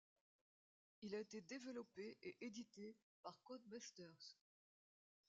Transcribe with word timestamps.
Il 1.03 1.13
a 1.13 1.19
été 1.19 1.41
développé 1.41 2.17
et 2.23 2.35
édité 2.41 2.95
par 3.21 3.39
Codemasters. 3.43 4.39